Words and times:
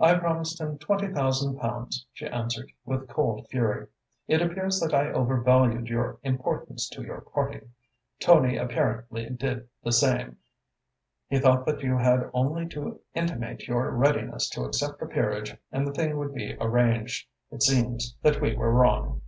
"I 0.00 0.14
promised 0.14 0.58
him 0.58 0.78
twenty 0.78 1.06
thousand 1.12 1.58
pounds," 1.58 2.06
she 2.14 2.26
answered, 2.26 2.72
with 2.86 3.10
cold 3.10 3.46
fury. 3.50 3.88
"It 4.26 4.40
appears 4.40 4.80
that 4.80 4.94
I 4.94 5.12
overvalued 5.12 5.88
your 5.88 6.18
importance 6.22 6.88
to 6.94 7.02
your 7.02 7.20
party. 7.20 7.60
Tony 8.18 8.56
apparently 8.56 9.28
did 9.28 9.68
the 9.82 9.92
same. 9.92 10.38
He 11.28 11.38
thought 11.38 11.66
that 11.66 11.82
you 11.82 11.98
had 11.98 12.30
only 12.32 12.66
to 12.68 13.00
intimate 13.12 13.68
your 13.68 13.90
readiness 13.90 14.48
to 14.48 14.62
accept 14.64 15.02
a 15.02 15.06
peerage 15.06 15.54
and 15.70 15.86
the 15.86 15.92
thing 15.92 16.16
would 16.16 16.32
be 16.32 16.56
arranged. 16.58 17.28
It 17.50 17.62
seems 17.62 18.16
that 18.22 18.40
we 18.40 18.56
were 18.56 18.72
wrong." 18.72 19.20